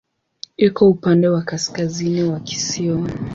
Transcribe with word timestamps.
Iko 0.57 0.87
upande 0.89 1.27
wa 1.27 1.41
kaskazini 1.41 2.23
wa 2.23 2.39
kisiwa. 2.39 3.09